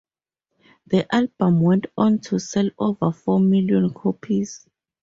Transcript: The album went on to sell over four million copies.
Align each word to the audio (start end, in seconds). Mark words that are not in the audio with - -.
The 0.87 1.05
album 1.13 1.61
went 1.61 1.85
on 1.95 2.17
to 2.21 2.39
sell 2.39 2.71
over 2.79 3.11
four 3.11 3.39
million 3.39 3.93
copies. 3.93 4.67